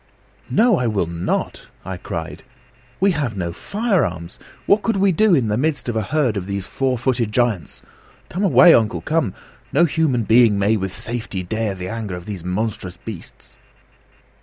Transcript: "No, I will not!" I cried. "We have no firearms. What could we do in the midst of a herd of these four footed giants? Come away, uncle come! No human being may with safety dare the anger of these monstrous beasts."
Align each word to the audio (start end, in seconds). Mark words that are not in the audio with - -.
"No, 0.49 0.79
I 0.79 0.87
will 0.87 1.05
not!" 1.05 1.67
I 1.85 1.97
cried. 1.97 2.41
"We 2.99 3.11
have 3.11 3.37
no 3.37 3.53
firearms. 3.53 4.39
What 4.65 4.81
could 4.81 4.97
we 4.97 5.11
do 5.11 5.35
in 5.35 5.47
the 5.47 5.59
midst 5.59 5.87
of 5.87 5.95
a 5.95 6.01
herd 6.01 6.37
of 6.37 6.47
these 6.47 6.65
four 6.65 6.97
footed 6.97 7.31
giants? 7.31 7.83
Come 8.27 8.41
away, 8.43 8.73
uncle 8.73 9.01
come! 9.01 9.35
No 9.71 9.85
human 9.85 10.23
being 10.23 10.57
may 10.57 10.75
with 10.75 10.91
safety 10.91 11.43
dare 11.43 11.75
the 11.75 11.87
anger 11.87 12.15
of 12.15 12.25
these 12.25 12.43
monstrous 12.43 12.97
beasts." 12.97 13.57